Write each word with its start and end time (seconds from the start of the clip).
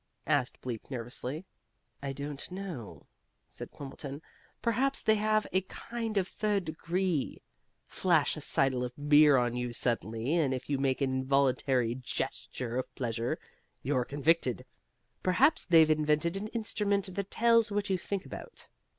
asked 0.25 0.59
Bleak, 0.61 0.89
nervously. 0.89 1.45
"I 2.01 2.11
don't 2.11 2.49
know," 2.51 3.05
said 3.47 3.69
Quimbleton. 3.69 4.23
"Perhaps 4.59 5.03
they 5.03 5.13
have 5.13 5.45
a 5.53 5.61
kind 5.61 6.17
of 6.17 6.27
Third 6.27 6.65
Degree, 6.65 7.39
flash 7.85 8.35
a 8.35 8.41
seidel 8.41 8.83
of 8.83 8.93
beer 9.09 9.37
on 9.37 9.55
you 9.55 9.73
suddenly, 9.73 10.33
and 10.37 10.55
if 10.55 10.71
you 10.71 10.79
make 10.79 11.01
an 11.01 11.13
involuntary 11.13 11.93
gesture 11.93 12.77
of 12.77 12.95
pleasure, 12.95 13.37
you're 13.83 14.03
convicted. 14.03 14.65
Perhaps 15.21 15.65
they've 15.65 15.91
invented 15.91 16.35
an 16.35 16.47
instrument 16.47 17.13
that 17.13 17.29
tells 17.29 17.71
what 17.71 17.91
you 17.91 17.99
think 17.99 18.25
about. 18.25 18.69